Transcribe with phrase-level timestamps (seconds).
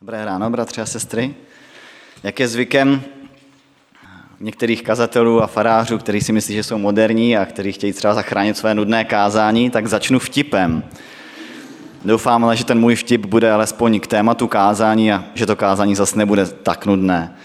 [0.00, 1.34] Dobré ráno, bratři a sestry.
[2.22, 3.02] Jak je zvykem
[4.40, 8.56] některých kazatelů a farářů, kteří si myslí, že jsou moderní a kteří chtějí třeba zachránit
[8.56, 10.84] své nudné kázání, tak začnu vtipem.
[12.04, 15.94] Doufám ale, že ten můj vtip bude alespoň k tématu kázání a že to kázání
[15.94, 17.36] zase nebude tak nudné.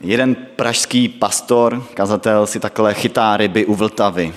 [0.00, 4.34] Jeden pražský pastor, kazatel, si takhle chytá ryby u Vltavy.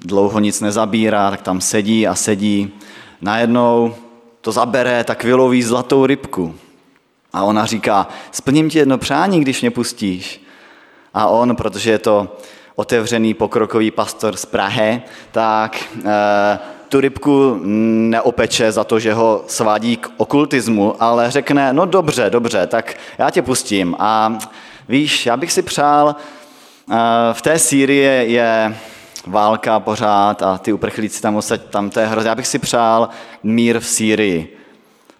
[0.00, 2.72] Dlouho nic nezabírá, tak tam sedí a sedí.
[3.20, 3.94] Najednou
[4.40, 6.54] to zabere, tak vyloví zlatou rybku.
[7.32, 10.44] A ona říká, splním ti jedno přání, když mě pustíš.
[11.14, 12.36] A on, protože je to
[12.76, 19.96] otevřený pokrokový pastor z Prahy, tak e, tu rybku neopeče za to, že ho svádí
[19.96, 23.96] k okultismu, ale řekne, no dobře, dobře, tak já tě pustím.
[23.98, 24.38] A
[24.88, 26.94] víš, já bych si přál, e,
[27.32, 28.76] v té Sýrii je
[29.26, 32.28] válka pořád a ty uprchlíci tam osaď, tam to je hrozně.
[32.28, 33.08] Já bych si přál
[33.42, 34.56] mír v Sýrii.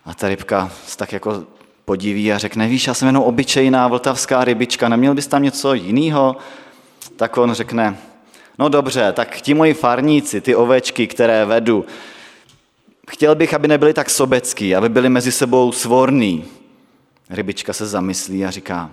[0.04, 1.44] A ta rybka se tak jako
[1.84, 6.36] podiví a řekne, víš, já jsem jenom obyčejná vltavská rybička, neměl bys tam něco jiného?
[7.16, 7.96] Tak on řekne,
[8.58, 11.84] no dobře, tak ti moji farníci, ty ovečky, které vedu,
[13.10, 16.44] chtěl bych, aby nebyli tak sobecký, aby byli mezi sebou svorní.
[17.30, 18.90] Rybička se zamyslí a říká,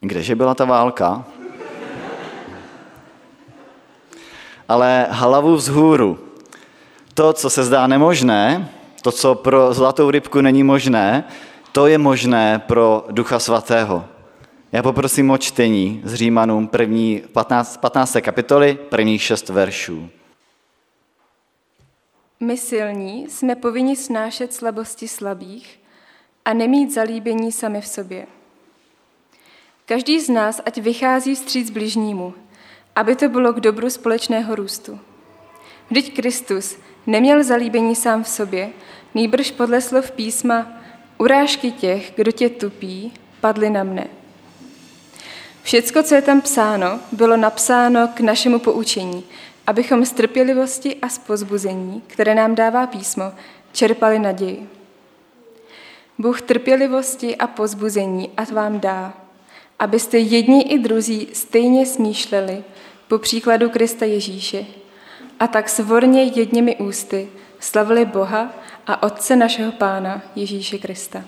[0.00, 1.24] kdeže byla ta válka?
[4.68, 6.18] Ale hlavu vzhůru.
[7.14, 8.68] To, co se zdá nemožné,
[9.02, 11.24] to, co pro zlatou rybku není možné,
[11.72, 14.04] to je možné pro Ducha Svatého.
[14.72, 18.16] Já poprosím o čtení z Římanům první 15, 15.
[18.20, 20.08] kapitoly, prvních šest veršů.
[22.40, 25.80] My silní jsme povinni snášet slabosti slabých
[26.44, 28.26] a nemít zalíbení sami v sobě.
[29.86, 32.34] Každý z nás, ať vychází vstříc bližnímu,
[32.98, 34.98] aby to bylo k dobru společného růstu.
[35.90, 38.70] Vždyť Kristus neměl zalíbení sám v sobě,
[39.14, 40.66] nýbrž podle slov písma
[41.18, 44.06] urážky těch, kdo tě tupí, padly na mne.
[45.62, 49.24] Všecko, co je tam psáno, bylo napsáno k našemu poučení,
[49.66, 53.32] abychom z trpělivosti a z pozbuzení, které nám dává písmo,
[53.72, 54.68] čerpali naději.
[56.18, 59.14] Bůh trpělivosti a pozbuzení a vám dá,
[59.78, 62.64] abyste jedni i druzí stejně smýšleli
[63.08, 64.64] po příkladu Krista Ježíše
[65.40, 67.28] a tak svorně jedněmi ústy
[67.60, 68.52] slavili Boha
[68.86, 71.24] a Otce našeho Pána Ježíše Krista.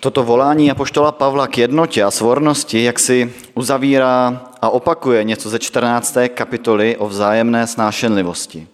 [0.00, 5.58] Toto volání apoštola Pavla k jednotě a svornosti, jak si uzavírá a opakuje něco ze
[5.58, 6.16] 14.
[6.34, 8.68] kapitoly o vzájemné snášenlivosti.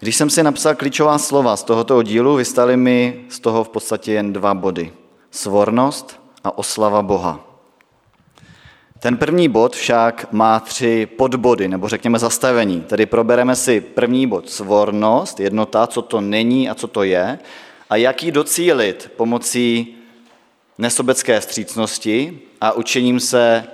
[0.00, 4.12] Když jsem si napsal klíčová slova z tohoto oddílu, vystali mi z toho v podstatě
[4.12, 4.92] jen dva body.
[5.30, 7.49] Svornost a oslava Boha.
[9.00, 12.80] Ten první bod však má tři podbody, nebo řekněme zastavení.
[12.80, 17.38] Tedy probereme si první bod svornost, jednota, co to není a co to je,
[17.90, 19.96] a jak ji docílit pomocí
[20.78, 23.64] nesobecké střícnosti a učením se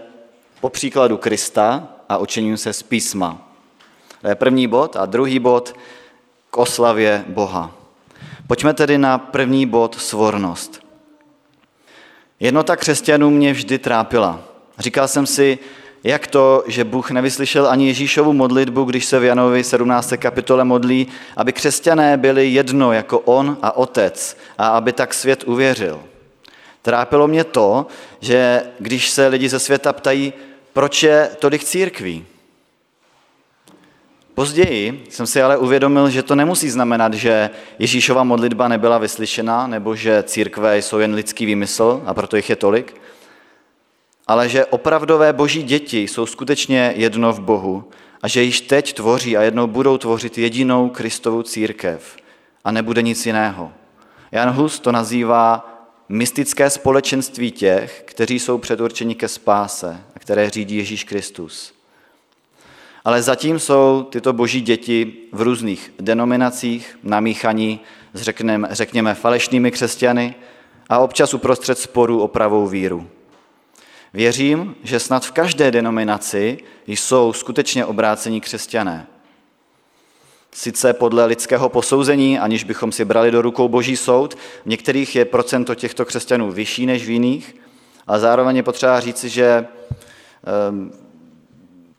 [0.60, 3.48] po příkladu Krista a učením se z písma.
[4.20, 4.96] To je první bod.
[4.96, 5.76] A druhý bod
[6.50, 7.72] k oslavě Boha.
[8.46, 10.86] Pojďme tedy na první bod svornost.
[12.40, 14.40] Jednota křesťanů mě vždy trápila.
[14.78, 15.58] Říkal jsem si,
[16.04, 20.12] jak to, že Bůh nevyslyšel ani Ježíšovu modlitbu, když se v Janovi 17.
[20.18, 21.06] kapitole modlí,
[21.36, 26.00] aby křesťané byli jedno jako on a otec a aby tak svět uvěřil.
[26.82, 27.86] Trápilo mě to,
[28.20, 30.32] že když se lidi ze světa ptají,
[30.72, 32.26] proč je tolik církví,
[34.36, 39.96] Později jsem si ale uvědomil, že to nemusí znamenat, že Ježíšova modlitba nebyla vyslyšena, nebo
[39.96, 43.00] že církve jsou jen lidský výmysl a proto jich je tolik,
[44.26, 47.84] ale že opravdové boží děti jsou skutečně jedno v Bohu
[48.22, 52.16] a že již teď tvoří a jednou budou tvořit jedinou Kristovou církev
[52.64, 53.72] a nebude nic jiného.
[54.32, 55.72] Jan Hus to nazývá
[56.08, 61.74] mystické společenství těch, kteří jsou předurčeni ke spáse a které řídí Ježíš Kristus.
[63.04, 67.80] Ale zatím jsou tyto boží děti v různých denominacích, namíchaní
[68.14, 70.34] s řekněme, řekněme falešnými křesťany
[70.88, 73.08] a občas uprostřed sporů o pravou víru.
[74.16, 79.06] Věřím, že snad v každé denominaci jsou skutečně obrácení křesťané.
[80.52, 85.24] Sice podle lidského posouzení, aniž bychom si brali do rukou boží soud, v některých je
[85.24, 87.56] procento těchto křesťanů vyšší než v jiných,
[88.06, 89.66] ale zároveň je potřeba říci, že
[90.68, 90.92] ehm,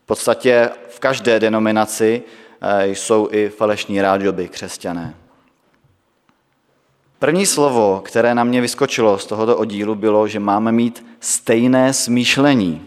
[0.02, 2.22] v podstatě v každé denominaci
[2.60, 5.14] eh, jsou i falešní rádoby křesťané.
[7.18, 12.82] První slovo, které na mě vyskočilo z tohoto oddílu, bylo, že máme mít stejné smýšlení.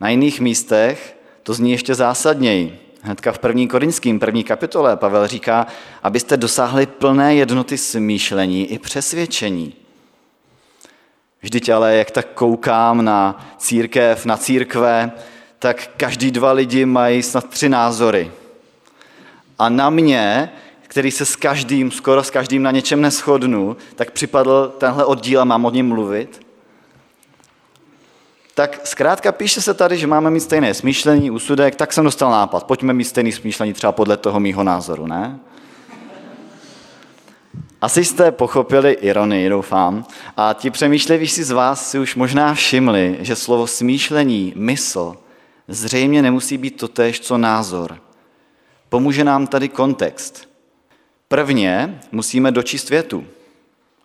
[0.00, 2.80] Na jiných místech to zní ještě zásadněji.
[3.02, 5.66] Hnedka v první korinským, první kapitole, Pavel říká,
[6.02, 9.74] abyste dosáhli plné jednoty smýšlení i přesvědčení.
[11.42, 15.12] Vždyť ale, jak tak koukám na církev, na církve,
[15.58, 18.32] tak každý dva lidi mají snad tři názory.
[19.58, 20.52] A na mě,
[20.94, 25.44] který se s každým, skoro s každým na něčem neschodnu, tak připadl tenhle oddíl a
[25.44, 26.46] mám o něm mluvit.
[28.54, 32.64] Tak zkrátka píše se tady, že máme mít stejné smýšlení, úsudek, tak jsem dostal nápad.
[32.64, 35.40] Pojďme mít stejné smýšlení třeba podle toho mýho názoru, ne?
[37.80, 40.06] Asi jste pochopili ironii, doufám.
[40.36, 45.16] A ti přemýšlivější z vás si už možná všimli, že slovo smýšlení, mysl,
[45.68, 47.98] zřejmě nemusí být totéž, co názor.
[48.88, 50.53] Pomůže nám tady kontext.
[51.34, 53.26] Prvně musíme dočíst větu.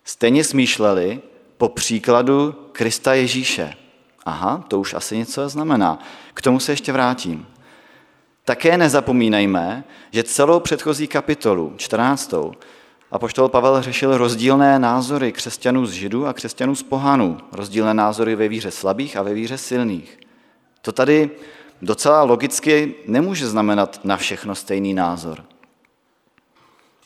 [0.03, 1.21] Stejně smýšleli
[1.57, 3.73] po příkladu Krista Ježíše.
[4.25, 5.99] Aha, to už asi něco znamená.
[6.33, 7.47] K tomu se ještě vrátím.
[8.45, 12.33] Také nezapomínejme, že celou předchozí kapitolu, 14.
[13.11, 17.37] Apoštol Pavel řešil rozdílné názory křesťanů z židů a křesťanů z pohanů.
[17.51, 20.19] Rozdílné názory ve víře slabých a ve víře silných.
[20.81, 21.29] To tady
[21.81, 25.48] docela logicky nemůže znamenat na všechno stejný názor.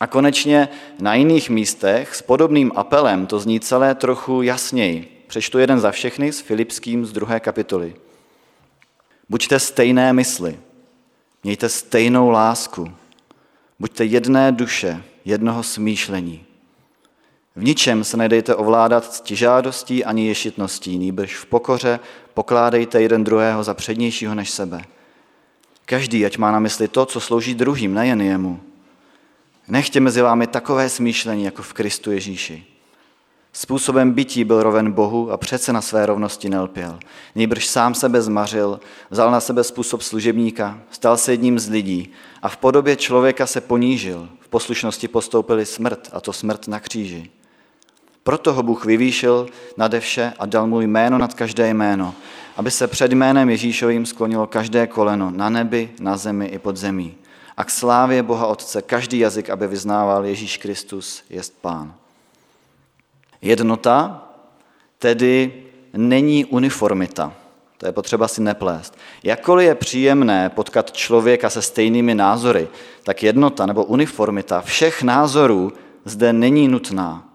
[0.03, 0.69] A konečně
[0.99, 5.23] na jiných místech s podobným apelem to zní celé trochu jasněji.
[5.27, 7.95] Přečtu jeden za všechny s Filipským z druhé kapitoly.
[9.29, 10.59] Buďte stejné mysli,
[11.43, 12.91] mějte stejnou lásku,
[13.79, 16.45] buďte jedné duše, jednoho smýšlení.
[17.55, 21.99] V ničem se nedejte ovládat ctižádostí ani ješitností, nýbrž v pokoře
[22.33, 24.81] pokládejte jeden druhého za přednějšího než sebe.
[25.85, 28.72] Každý, ať má na mysli to, co slouží druhým, nejen jemu.
[29.67, 32.65] Nechtě mezi vámi takové smýšlení jako v Kristu Ježíši.
[33.53, 36.99] Způsobem bytí byl roven Bohu a přece na své rovnosti nelpěl.
[37.35, 38.79] Nýbrž sám sebe zmařil,
[39.09, 42.11] vzal na sebe způsob služebníka, stal se jedním z lidí
[42.41, 44.29] a v podobě člověka se ponížil.
[44.39, 47.29] V poslušnosti postoupili smrt, a to smrt na kříži.
[48.23, 52.15] Proto ho Bůh vyvýšil nade vše a dal mu jméno nad každé jméno,
[52.57, 57.15] aby se před jménem Ježíšovým sklonilo každé koleno na nebi, na zemi i pod zemí.
[57.57, 61.93] A k slávě Boha Otce každý jazyk, aby vyznával Ježíš Kristus jest Pán.
[63.41, 64.27] Jednota
[64.99, 65.63] tedy
[65.93, 67.33] není uniformita.
[67.77, 68.97] To je potřeba si neplést.
[69.23, 72.67] Jakkoliv je příjemné potkat člověka se stejnými názory,
[73.03, 75.73] tak jednota nebo uniformita všech názorů
[76.05, 77.29] zde není nutná.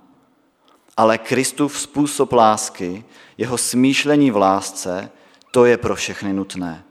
[0.96, 3.04] Ale Kristův způsob lásky,
[3.38, 5.10] jeho smýšlení v lásce,
[5.50, 6.84] to je pro všechny nutné.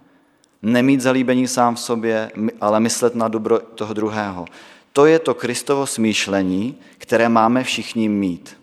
[0.67, 2.31] Nemít zalíbení sám v sobě,
[2.61, 4.45] ale myslet na dobro toho druhého.
[4.93, 8.57] To je to Kristovo smýšlení, které máme všichni mít.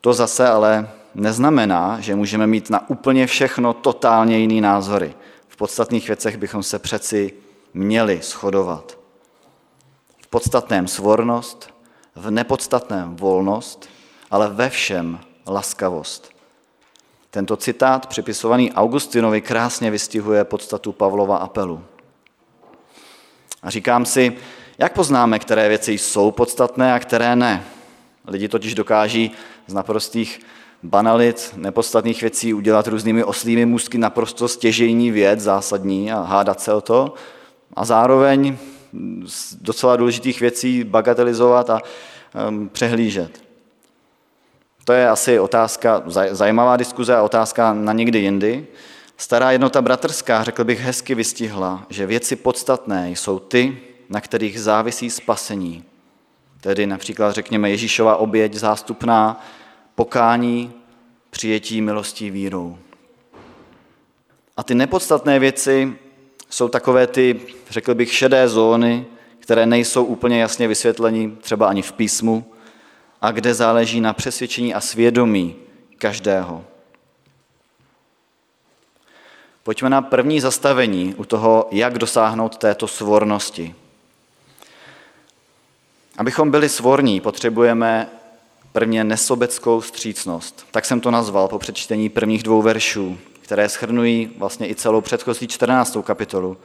[0.00, 5.14] To zase ale neznamená, že můžeme mít na úplně všechno totálně jiný názory.
[5.48, 7.32] V podstatných věcech bychom se přeci
[7.74, 8.98] měli shodovat.
[10.22, 11.74] V podstatném svornost,
[12.14, 13.88] v nepodstatném volnost,
[14.30, 16.39] ale ve všem laskavost.
[17.30, 21.84] Tento citát, připisovaný Augustinovi, krásně vystihuje podstatu Pavlova apelu.
[23.62, 24.36] A říkám si,
[24.78, 27.64] jak poznáme, které věci jsou podstatné a které ne.
[28.26, 29.30] Lidi totiž dokáží
[29.66, 30.40] z naprostých
[30.82, 36.80] banalit, nepodstatných věcí udělat různými oslými můstky naprosto stěžejní věc, zásadní a hádat se o
[36.80, 37.14] to
[37.74, 38.56] a zároveň
[39.26, 41.80] z docela důležitých věcí bagatelizovat a
[42.48, 43.49] um, přehlížet.
[44.90, 48.66] To je asi otázka, zajímavá diskuze a otázka na někdy jindy.
[49.16, 53.78] Stará jednota bratrská, řekl bych, hezky vystihla, že věci podstatné jsou ty,
[54.08, 55.84] na kterých závisí spasení.
[56.60, 59.44] Tedy například řekněme Ježíšova oběť zástupná,
[59.94, 60.72] pokání,
[61.30, 62.78] přijetí milostí vírou.
[64.56, 65.92] A ty nepodstatné věci
[66.48, 69.06] jsou takové ty, řekl bych, šedé zóny,
[69.38, 72.44] které nejsou úplně jasně vysvětlení třeba ani v písmu
[73.20, 75.56] a kde záleží na přesvědčení a svědomí
[75.98, 76.64] každého.
[79.62, 83.74] Pojďme na první zastavení u toho, jak dosáhnout této svornosti.
[86.18, 88.10] Abychom byli svorní, potřebujeme
[88.72, 90.66] prvně nesobeckou střícnost.
[90.70, 95.48] Tak jsem to nazval po přečtení prvních dvou veršů, které schrnují vlastně i celou předchozí
[95.48, 95.96] 14.
[96.04, 96.56] kapitolu.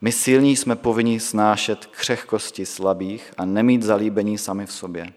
[0.00, 5.12] My silní jsme povinni snášet křehkosti slabých a nemít zalíbení sami v sobě.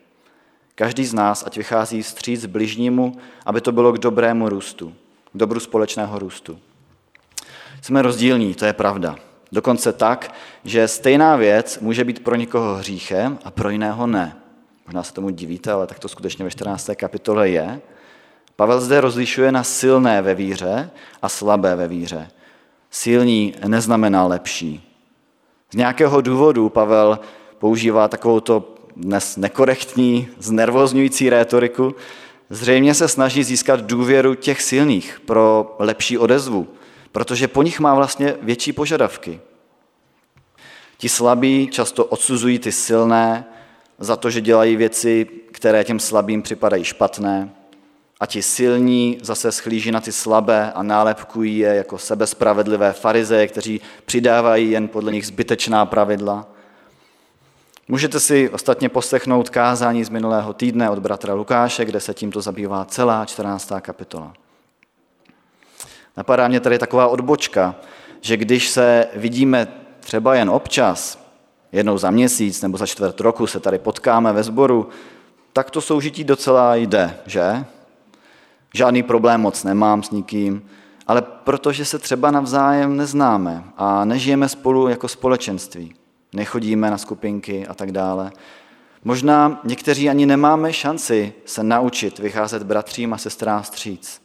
[0.81, 4.93] Každý z nás, ať vychází vstříc bližnímu, aby to bylo k dobrému růstu,
[5.33, 6.59] k dobru společného růstu.
[7.81, 9.15] Jsme rozdílní, to je pravda.
[9.51, 10.33] Dokonce tak,
[10.63, 14.37] že stejná věc může být pro někoho hříchem a pro jiného ne.
[14.85, 16.89] Možná se tomu divíte, ale tak to skutečně ve 14.
[16.95, 17.81] kapitole je.
[18.55, 20.89] Pavel zde rozlišuje na silné ve víře
[21.21, 22.27] a slabé ve víře.
[22.89, 24.97] Silní neznamená lepší.
[25.71, 27.19] Z nějakého důvodu Pavel
[27.59, 31.95] používá takovou to dnes nekorektní, znervozňující rétoriku.
[32.49, 36.67] Zřejmě se snaží získat důvěru těch silných pro lepší odezvu,
[37.11, 39.39] protože po nich má vlastně větší požadavky.
[40.97, 43.45] Ti slabí často odsuzují ty silné
[43.99, 47.49] za to, že dělají věci, které těm slabým připadají špatné.
[48.19, 53.81] A ti silní zase schlíží na ty slabé a nálepkují je jako sebespravedlivé farizeje, kteří
[54.05, 56.47] přidávají jen podle nich zbytečná pravidla.
[57.87, 62.85] Můžete si ostatně poslechnout kázání z minulého týdne od bratra Lukáše, kde se tímto zabývá
[62.85, 63.71] celá 14.
[63.81, 64.33] kapitola.
[66.17, 67.75] Napadá mě tady taková odbočka,
[68.21, 69.67] že když se vidíme
[69.99, 71.19] třeba jen občas,
[71.71, 74.89] jednou za měsíc nebo za čtvrt roku se tady potkáme ve sboru,
[75.53, 77.65] tak to soužití docela jde, že?
[78.73, 80.69] Žádný problém moc nemám s nikým,
[81.07, 85.93] ale protože se třeba navzájem neznáme a nežijeme spolu jako společenství,
[86.33, 88.31] nechodíme na skupinky a tak dále.
[89.03, 94.21] Možná někteří ani nemáme šanci se naučit vycházet bratřím a sestrám stříc.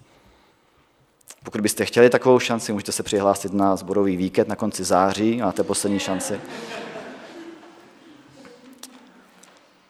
[1.44, 5.64] Pokud byste chtěli takovou šanci, můžete se přihlásit na zborový víkend na konci září, máte
[5.64, 6.40] poslední šanci.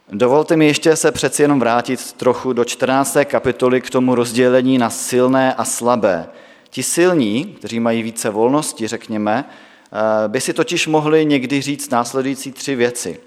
[0.09, 3.17] Dovolte mi ještě se přeci jenom vrátit trochu do 14.
[3.25, 6.29] kapitoly k tomu rozdělení na silné a slabé.
[6.71, 9.45] Ti silní, kteří mají více volnosti, řekněme,
[10.29, 13.21] by si totiž mohli někdy říct následující tři věci.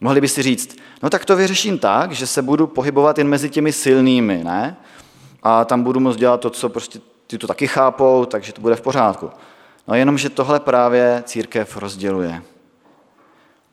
[0.00, 3.50] Mohli by si říct, no tak to vyřeším tak, že se budu pohybovat jen mezi
[3.50, 4.76] těmi silnými, ne?
[5.42, 8.76] A tam budu moct dělat to, co prostě ty to taky chápou, takže to bude
[8.76, 9.30] v pořádku.
[9.88, 12.42] No jenom, že tohle právě církev rozděluje.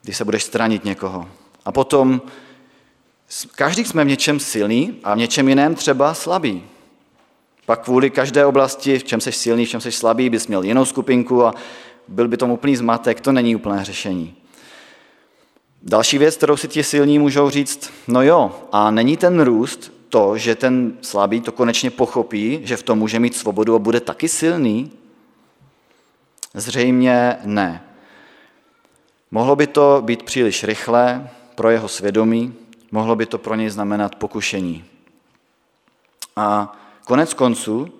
[0.01, 1.29] Když se budeš stranit někoho,
[1.65, 2.21] a potom
[3.55, 6.63] každý jsme v něčem silný a v něčem jiném třeba slabý.
[7.65, 10.85] Pak kvůli každé oblasti, v čem jsi silný, v čem jsi slabý, bys měl jinou
[10.85, 11.53] skupinku a
[12.07, 14.35] byl by tomu úplný zmatek, to není úplné řešení.
[15.81, 20.37] Další věc, kterou si ti silní můžou říct, no jo, a není ten růst to,
[20.37, 24.29] že ten slabý to konečně pochopí, že v tom může mít svobodu a bude taky
[24.29, 24.91] silný?
[26.53, 27.83] Zřejmě ne.
[29.31, 32.53] Mohlo by to být příliš rychlé, pro jeho svědomí,
[32.91, 34.85] mohlo by to pro něj znamenat pokušení.
[36.35, 37.93] A konec konců,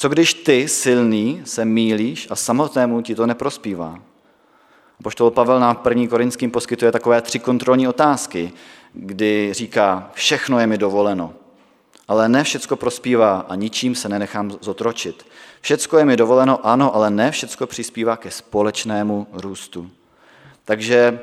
[0.00, 3.98] co když ty, silný, se mílíš a samotnému ti to neprospívá?
[5.02, 8.52] Poštol Pavel na první korinským poskytuje takové tři kontrolní otázky,
[8.92, 11.34] kdy říká, všechno je mi dovoleno,
[12.08, 15.26] ale ne všecko prospívá a ničím se nenechám zotročit.
[15.60, 19.90] Všecko je mi dovoleno, ano, ale ne všecko přispívá ke společnému růstu.
[20.64, 21.20] Takže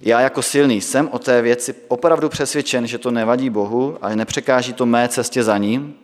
[0.00, 4.72] já jako silný jsem o té věci opravdu přesvědčen, že to nevadí Bohu a nepřekáží
[4.72, 5.94] to mé cestě za ním.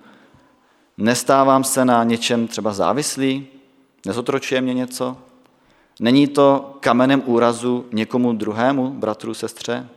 [0.99, 3.46] Nestávám se na něčem třeba závislý,
[4.06, 5.16] nezotročuje mě něco.
[6.00, 9.88] Není to kamenem úrazu někomu druhému, bratru, sestře?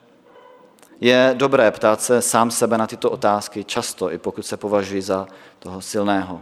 [1.01, 5.27] Je dobré ptát se sám sebe na tyto otázky často, i pokud se považuji za
[5.59, 6.41] toho silného.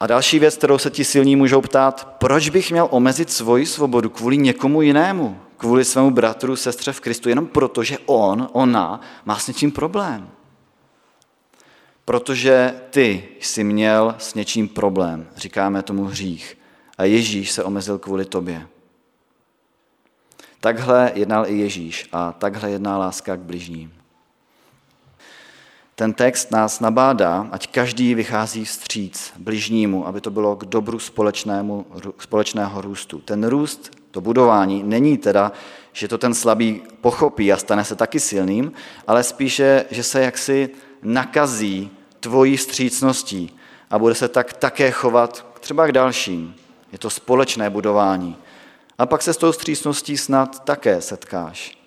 [0.00, 4.10] A další věc, kterou se ti silní můžou ptát, proč bych měl omezit svoji svobodu
[4.10, 9.38] kvůli někomu jinému, kvůli svému bratru, sestře v Kristu, jenom proto, že on, ona má
[9.38, 10.28] s něčím problém.
[12.06, 16.58] Protože ty jsi měl s něčím problém, říkáme tomu hřích,
[16.98, 18.66] a Ježíš se omezil kvůli tobě.
[20.60, 23.92] Takhle jednal i Ježíš a takhle jedná láska k bližním.
[25.94, 31.86] Ten text nás nabádá, ať každý vychází vstříc bližnímu, aby to bylo k dobru společnému,
[32.18, 33.18] společného růstu.
[33.20, 35.52] Ten růst, to budování, není teda,
[35.92, 38.72] že to ten slabý pochopí a stane se taky silným,
[39.06, 40.70] ale spíše, že se jaksi
[41.02, 41.95] nakazí
[42.26, 43.56] tvojí vstřícností
[43.90, 46.54] a bude se tak také chovat třeba k dalším.
[46.92, 48.36] Je to společné budování.
[48.98, 51.78] A pak se s tou vstřícností snad také setkáš.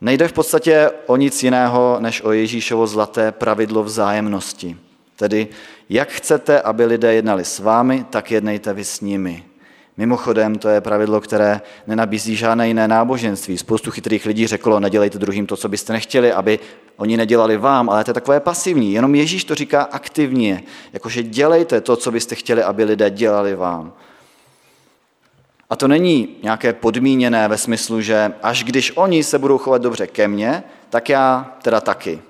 [0.00, 4.76] Nejde v podstatě o nic jiného, než o Ježíšovo zlaté pravidlo vzájemnosti.
[5.16, 5.48] Tedy,
[5.88, 9.44] jak chcete, aby lidé jednali s vámi, tak jednejte vy s nimi.
[9.96, 13.58] Mimochodem, to je pravidlo, které nenabízí žádné jiné náboženství.
[13.58, 16.58] Spoustu chytrých lidí řeklo, nedělejte druhým to, co byste nechtěli, aby
[16.96, 18.92] oni nedělali vám, ale to je takové pasivní.
[18.92, 23.92] Jenom Ježíš to říká aktivně, jakože dělejte to, co byste chtěli, aby lidé dělali vám.
[25.70, 30.06] A to není nějaké podmíněné ve smyslu, že až když oni se budou chovat dobře
[30.06, 32.22] ke mně, tak já teda taky.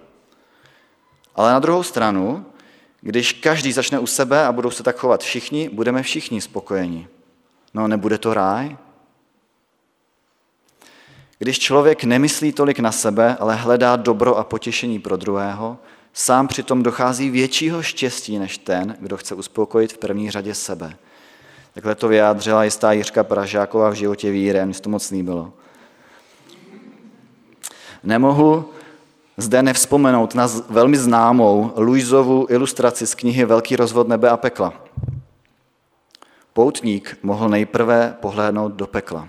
[1.34, 2.46] Ale na druhou stranu,
[3.00, 7.08] když každý začne u sebe a budou se tak chovat všichni, budeme všichni spokojeni.
[7.74, 8.76] No nebude to ráj?
[11.38, 15.78] Když člověk nemyslí tolik na sebe, ale hledá dobro a potěšení pro druhého,
[16.12, 20.96] sám přitom dochází většího štěstí než ten, kdo chce uspokojit v první řadě sebe.
[21.74, 25.52] Takhle to vyjádřila jistá Jiřka Pražáková v životě víry, mně to moc líbilo.
[28.02, 28.70] Nemohu
[29.36, 34.72] zde nevzpomenout na velmi známou Luizovu ilustraci z knihy Velký rozvod nebe a pekla.
[36.54, 39.28] Poutník mohl nejprve pohlédnout do pekla.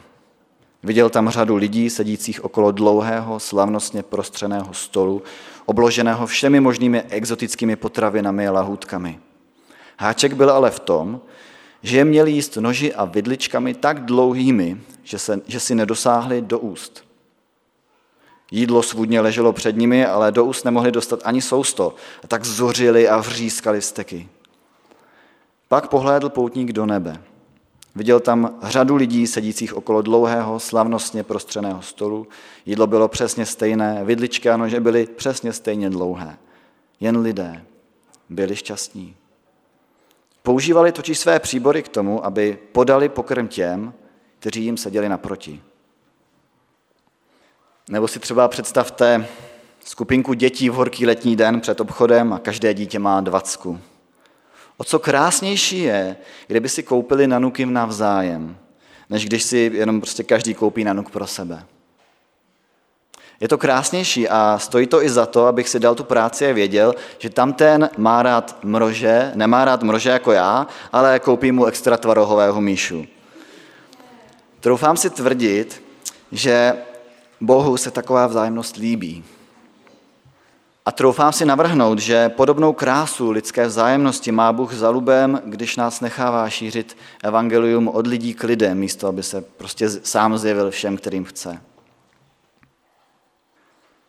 [0.84, 5.24] Viděl tam řadu lidí sedících okolo dlouhého, slavnostně prostřeného stolu,
[5.66, 9.20] obloženého všemi možnými exotickými potravinami a lahůdkami.
[10.00, 11.22] Háček byl ale v tom,
[11.82, 16.60] že je měli jíst noži a vidličkami tak dlouhými, že, se, že si nedosáhli do
[16.60, 17.04] úst.
[18.52, 23.10] Jídlo svůdně leželo před nimi, ale do úst nemohli dostat ani sousto, a tak zořili
[23.10, 24.30] a vřískali steky.
[25.68, 27.22] Pak pohlédl poutník do nebe.
[27.96, 32.28] Viděl tam řadu lidí sedících okolo dlouhého, slavnostně prostřeného stolu.
[32.66, 36.38] Jídlo bylo přesně stejné, vidličky a nože byly přesně stejně dlouhé.
[37.00, 37.66] Jen lidé
[38.30, 39.16] byli šťastní.
[40.44, 43.94] Používali totiž své příbory k tomu, aby podali pokrm těm,
[44.40, 45.62] kteří jim seděli naproti.
[47.90, 49.28] Nebo si třeba představte
[49.86, 53.80] skupinku dětí v horký letní den před obchodem a každé dítě má dvacku.
[54.78, 56.16] O co krásnější je,
[56.48, 58.58] kdyby si koupili nanuky navzájem,
[59.10, 61.66] než když si jenom prostě každý koupí nanuk pro sebe.
[63.40, 66.54] Je to krásnější a stojí to i za to, abych si dal tu práci a
[66.54, 71.66] věděl, že tam ten má rád mrože, nemá rád mrože jako já, ale koupí mu
[71.66, 73.06] extra tvarohového míšu.
[74.60, 75.84] Troufám si tvrdit,
[76.32, 76.74] že
[77.42, 79.24] Bohu se taková vzájemnost líbí.
[80.86, 86.02] A troufám si navrhnout, že podobnou krásu lidské vzájemnosti má Bůh za lubem, když nás
[86.02, 91.26] nechává šířit evangelium od lidí k lidem, místo aby se prostě sám zjevil všem, kterým
[91.26, 91.62] chce.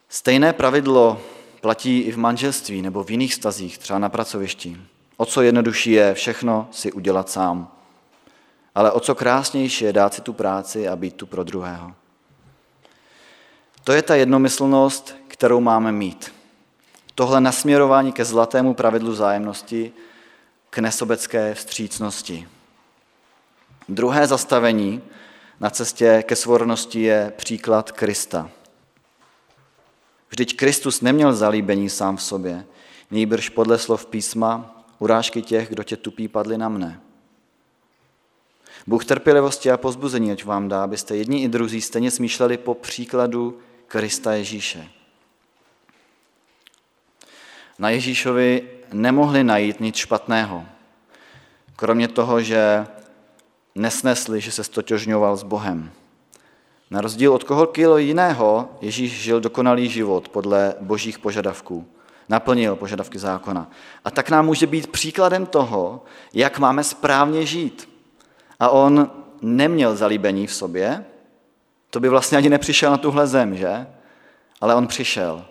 [0.08, 1.20] Stejné pravidlo
[1.60, 4.76] platí i v manželství nebo v jiných stazích, třeba na pracovišti.
[5.16, 7.68] O co jednodušší je všechno si udělat sám.
[8.74, 11.92] Ale o co krásnější je dát si tu práci a být tu pro druhého.
[13.84, 16.35] To je ta jednomyslnost, kterou máme mít.
[17.18, 19.92] Tohle nasměrování ke zlatému pravidlu zájemnosti,
[20.70, 22.48] k nesobecké vstřícnosti.
[23.88, 25.02] Druhé zastavení
[25.60, 28.50] na cestě ke svornosti je příklad Krista.
[30.28, 32.64] Vždyť Kristus neměl zalíbení sám v sobě,
[33.10, 37.00] nejbrž podle slov písma, urážky těch, kdo tě tupí, padly na mne.
[38.86, 43.58] Bůh trpělivosti a pozbuzení, ať vám dá, abyste jedni i druzí stejně smýšleli po příkladu
[43.86, 44.95] Krista Ježíše.
[47.78, 48.62] Na Ježíšovi
[48.92, 50.64] nemohli najít nic špatného,
[51.76, 52.86] kromě toho, že
[53.74, 55.90] nesnesli, že se stotožňoval s Bohem.
[56.90, 61.86] Na rozdíl od kohokoliv jiného, Ježíš žil dokonalý život podle božích požadavků.
[62.28, 63.70] Naplnil požadavky zákona.
[64.04, 67.88] A tak nám může být příkladem toho, jak máme správně žít.
[68.60, 69.10] A on
[69.42, 71.04] neměl zalíbení v sobě,
[71.90, 73.86] to by vlastně ani nepřišel na tuhle zem, že?
[74.60, 75.44] Ale on přišel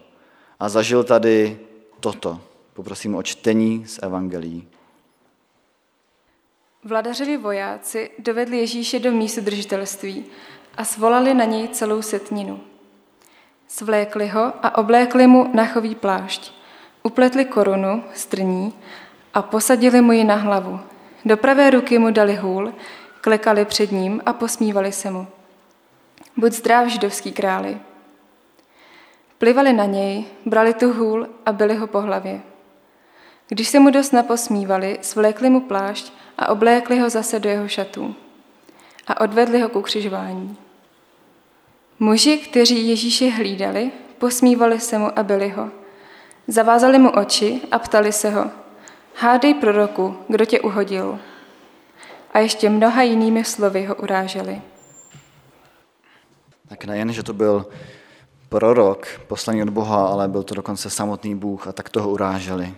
[0.60, 1.60] a zažil tady
[2.06, 2.42] toto.
[2.74, 4.68] Poprosím o čtení z Evangelií.
[6.84, 10.26] Vladařovi vojáci dovedli Ježíše do místu držitelství
[10.78, 12.62] a svolali na něj celou setninu.
[13.68, 16.54] Svlékli ho a oblékli mu nachový plášť,
[17.04, 18.74] upletli korunu strní
[19.34, 20.80] a posadili mu ji na hlavu.
[21.26, 22.74] Do pravé ruky mu dali hůl,
[23.22, 25.28] klekali před ním a posmívali se mu.
[26.38, 27.78] Buď zdrav, židovský králi.
[29.38, 32.42] Plivali na něj, brali tu hůl a byli ho po hlavě.
[33.48, 38.16] Když se mu dost naposmívali, svlékli mu plášť a oblékli ho zase do jeho šatů
[39.08, 40.58] a odvedli ho k ukřižování.
[42.00, 45.70] Muži, kteří Ježíše hlídali, posmívali se mu a byli ho.
[46.48, 48.52] Zavázali mu oči a ptali se ho,
[49.16, 51.20] hádej proroku, kdo tě uhodil.
[52.34, 54.62] A ještě mnoha jinými slovy ho uráželi.
[56.68, 57.66] Tak nejen, že to byl
[58.50, 62.74] prorok, poslaný od Boha, ale byl to dokonce samotný Bůh a tak toho uráželi.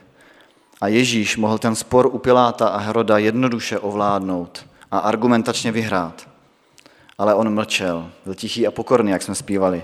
[0.81, 6.29] A Ježíš mohl ten spor u Piláta a Heroda jednoduše ovládnout a argumentačně vyhrát.
[7.17, 9.83] Ale on mlčel, byl tichý a pokorný, jak jsme zpívali.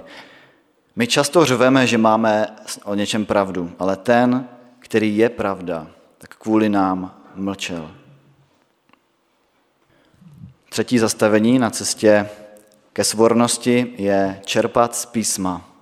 [0.96, 2.48] My často řveme, že máme
[2.84, 4.48] o něčem pravdu, ale ten,
[4.80, 7.91] který je pravda, tak kvůli nám mlčel.
[10.69, 12.30] Třetí zastavení na cestě
[12.93, 15.73] ke svornosti je čerpat z písma.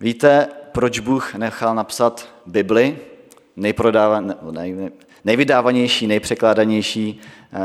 [0.00, 2.98] Víte, proč Bůh nechal napsat Bibli,
[5.24, 7.20] nejvydávanější, nejpřekládanější
[7.52, 7.58] eh,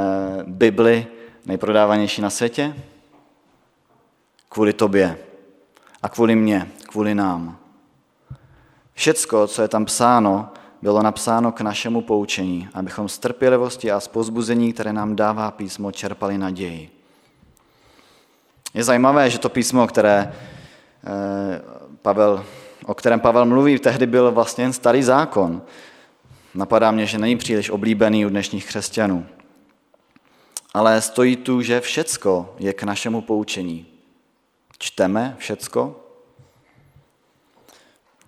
[0.47, 1.07] Bibli,
[1.45, 2.75] nejprodávanější na světě?
[4.49, 5.17] Kvůli tobě
[6.03, 7.57] a kvůli mně, kvůli nám.
[8.93, 10.49] Všecko, co je tam psáno,
[10.81, 15.91] bylo napsáno k našemu poučení, abychom z trpělivosti a z pozbuzení, které nám dává písmo,
[15.91, 16.89] čerpali naději.
[18.73, 20.33] Je zajímavé, že to písmo, které
[21.03, 22.45] eh, Pavel,
[22.85, 25.61] o kterém Pavel mluví, tehdy byl vlastně jen starý zákon.
[26.55, 29.25] Napadá mě, že není příliš oblíbený u dnešních křesťanů.
[30.73, 33.85] Ale stojí tu, že všecko je k našemu poučení.
[34.79, 35.95] Čteme všecko?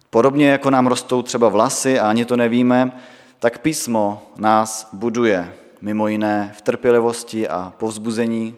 [0.10, 2.92] Podobně jako nám rostou třeba vlasy a ani to nevíme,
[3.40, 8.56] tak písmo nás buduje, mimo jiné v trpělivosti a povzbuzení,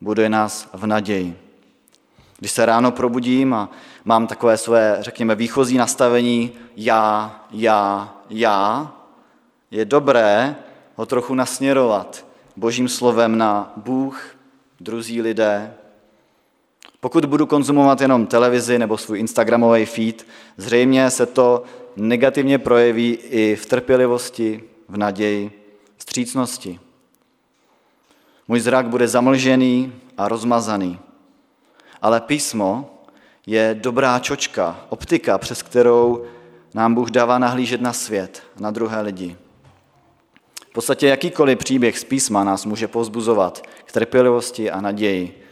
[0.00, 1.49] buduje nás v naději.
[2.40, 3.70] Když se ráno probudím a
[4.04, 8.92] mám takové své, řekněme, výchozí nastavení já, já, já,
[9.70, 10.56] je dobré
[10.96, 12.26] ho trochu nasměrovat
[12.56, 14.36] božím slovem na Bůh,
[14.80, 15.74] druzí lidé.
[17.00, 20.26] Pokud budu konzumovat jenom televizi nebo svůj Instagramový feed,
[20.56, 21.62] zřejmě se to
[21.96, 25.64] negativně projeví i v trpělivosti, v naději,
[25.98, 26.80] střícnosti.
[28.48, 30.98] Můj zrak bude zamlžený a rozmazaný.
[32.02, 32.90] Ale písmo
[33.46, 36.24] je dobrá čočka, optika, přes kterou
[36.74, 39.36] nám Bůh dává nahlížet na svět, na druhé lidi.
[40.70, 45.42] V podstatě jakýkoliv příběh z písma nás může pozbuzovat k trpělivosti a naději.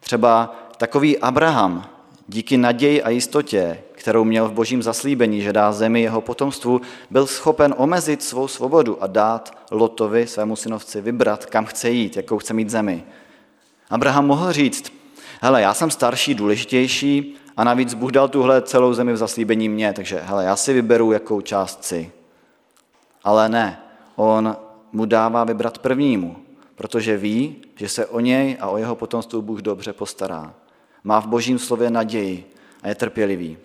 [0.00, 1.88] Třeba takový Abraham
[2.28, 7.26] díky naději a jistotě, kterou měl v božím zaslíbení, že dá zemi jeho potomstvu, byl
[7.26, 12.54] schopen omezit svou svobodu a dát Lotovi, svému synovci, vybrat, kam chce jít, jakou chce
[12.54, 13.04] mít zemi.
[13.90, 14.92] Abraham mohl říct,
[15.40, 19.92] hele, já jsem starší, důležitější a navíc Bůh dal tuhle celou zemi v zaslíbení mě,
[19.92, 22.12] takže hele, já si vyberu, jakou část chci.
[23.24, 23.80] Ale ne,
[24.16, 24.56] on
[24.92, 26.36] mu dává vybrat prvnímu,
[26.74, 30.54] protože ví, že se o něj a o jeho potomstvu Bůh dobře postará.
[31.04, 32.50] Má v božím slově naději
[32.82, 33.56] a je trpělivý.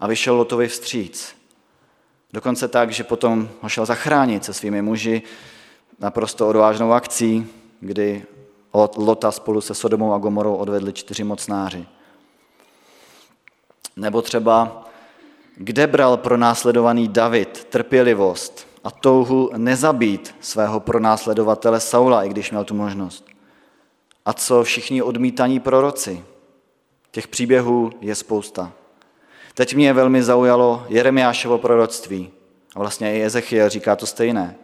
[0.00, 1.36] A vyšel Lotovi vstříc.
[2.32, 5.22] Dokonce tak, že potom ho šel zachránit se svými muži
[5.98, 7.46] naprosto odvážnou akcí,
[7.80, 8.24] kdy
[8.96, 11.86] Lota spolu se Sodomou a Gomorou odvedli čtyři mocnáři.
[13.96, 14.84] Nebo třeba,
[15.56, 22.74] kde bral pronásledovaný David trpělivost a touhu nezabít svého pronásledovatele Saula, i když měl tu
[22.74, 23.26] možnost.
[24.26, 26.24] A co všichni odmítaní proroci?
[27.10, 28.72] Těch příběhů je spousta.
[29.54, 32.30] Teď mě velmi zaujalo Jeremiášovo proroctví.
[32.76, 34.56] A vlastně i Ezechiel říká to stejné.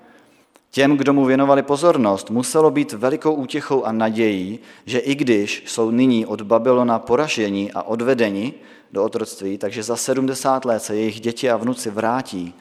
[0.77, 5.91] Těm, kdo mu věnovali pozornost, muselo být velikou útěchou a nadějí, že i když jsou
[5.91, 8.55] nyní od Babylona poraženi a odvedeni
[8.93, 12.55] do otroctví, takže za 70 let se jejich děti a vnuci vrátí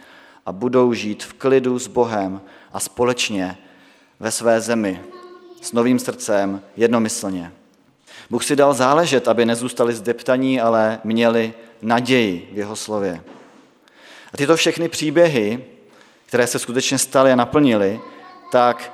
[0.46, 2.42] a budou žít v klidu s Bohem
[2.74, 3.58] a společně
[4.20, 5.02] ve své zemi
[5.62, 7.52] s novým srdcem jednomyslně.
[8.30, 13.24] Bůh si dal záležet, aby nezůstali zdeptaní, ale měli naději v jeho slově.
[14.34, 15.75] A tyto všechny příběhy,
[16.36, 18.00] které se skutečně staly a naplnily,
[18.52, 18.94] tak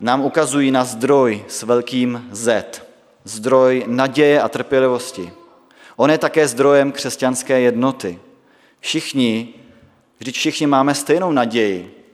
[0.00, 2.82] nám ukazují na zdroj s velkým Z.
[3.24, 5.32] Zdroj naděje a trpělivosti.
[5.96, 8.18] On je také zdrojem křesťanské jednoty.
[8.80, 9.54] Všichni
[10.18, 12.04] Vždyť všichni máme stejnou naději.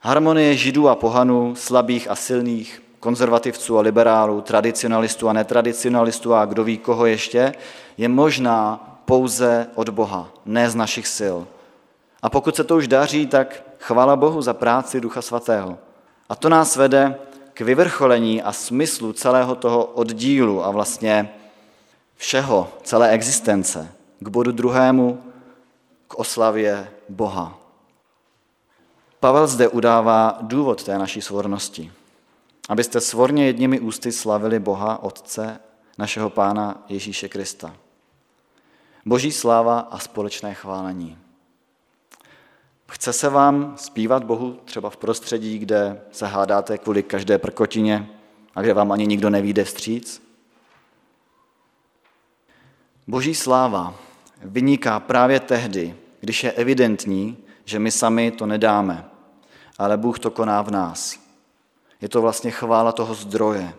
[0.00, 6.64] Harmonie židů a pohanů, slabých a silných, konzervativců a liberálů, tradicionalistů a netradicionalistů a kdo
[6.64, 7.54] ví koho ještě,
[7.98, 11.38] je možná pouze od Boha, ne z našich sil.
[12.22, 15.78] A pokud se to už daří, tak chvála Bohu za práci Ducha Svatého.
[16.28, 17.18] A to nás vede
[17.54, 21.34] k vyvrcholení a smyslu celého toho oddílu a vlastně
[22.16, 25.22] všeho, celé existence, k bodu druhému,
[26.08, 27.58] k oslavě Boha.
[29.20, 31.92] Pavel zde udává důvod té naší svornosti.
[32.68, 35.60] Abyste svorně jedními ústy slavili Boha, Otce,
[35.98, 37.74] našeho Pána Ježíše Krista.
[39.06, 41.18] Boží sláva a společné chválení.
[42.90, 48.10] Chce se vám zpívat Bohu třeba v prostředí, kde se hádáte kvůli každé prkotině
[48.54, 50.22] a kde vám ani nikdo nevíde vstříc?
[53.06, 53.94] Boží sláva
[54.42, 59.04] vyniká právě tehdy, když je evidentní, že my sami to nedáme,
[59.78, 61.18] ale Bůh to koná v nás.
[62.00, 63.74] Je to vlastně chvála toho zdroje.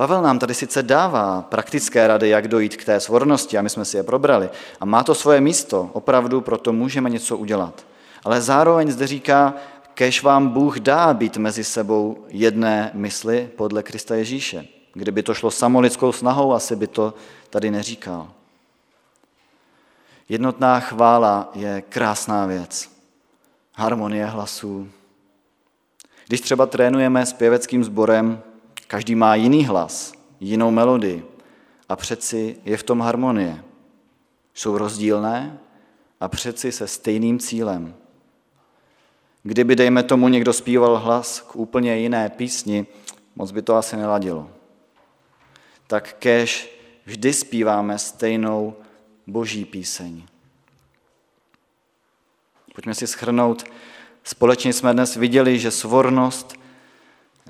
[0.00, 3.84] Pavel nám tady sice dává praktické rady, jak dojít k té svornosti, a my jsme
[3.84, 7.86] si je probrali, a má to svoje místo, opravdu proto můžeme něco udělat.
[8.24, 9.54] Ale zároveň zde říká,
[9.94, 14.66] kež vám Bůh dá být mezi sebou jedné mysli podle Krista Ježíše.
[14.92, 17.14] Kdyby to šlo samolidskou snahou, asi by to
[17.50, 18.30] tady neříkal.
[20.28, 22.90] Jednotná chvála je krásná věc.
[23.74, 24.88] Harmonie hlasů.
[26.26, 28.42] Když třeba trénujeme s pěveckým sborem,
[28.90, 31.24] každý má jiný hlas, jinou melodii
[31.88, 33.64] a přeci je v tom harmonie.
[34.54, 35.58] Jsou rozdílné
[36.20, 37.94] a přeci se stejným cílem.
[39.42, 42.86] Kdyby, dejme tomu, někdo zpíval hlas k úplně jiné písni,
[43.36, 44.50] moc by to asi neladilo.
[45.86, 48.74] Tak kež vždy zpíváme stejnou
[49.26, 50.22] boží píseň.
[52.74, 53.64] Pojďme si schrnout.
[54.24, 56.59] Společně jsme dnes viděli, že svornost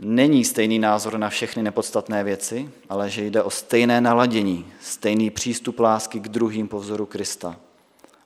[0.01, 5.81] není stejný názor na všechny nepodstatné věci, ale že jde o stejné naladění, stejný přístup
[5.81, 7.57] lásky k druhým po vzoru Krista.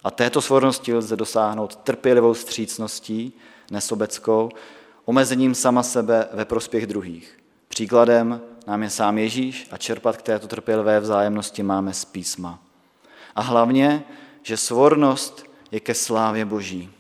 [0.05, 3.33] A této svornosti lze dosáhnout trpělivou střícností,
[3.71, 4.51] nesobeckou,
[5.05, 7.39] omezením sama sebe ve prospěch druhých.
[7.69, 12.59] Příkladem nám je sám Ježíš a čerpat k této trpělivé vzájemnosti máme z písma.
[13.37, 14.05] A hlavně,
[14.43, 16.91] že svornost je ke slávě Boží,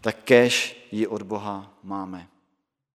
[0.00, 2.26] tak kež ji od Boha máme.